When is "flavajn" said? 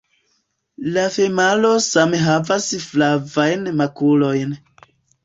2.87-3.69